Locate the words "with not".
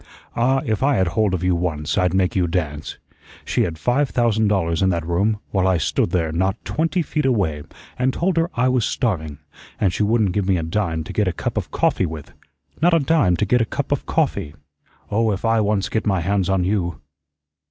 12.07-12.95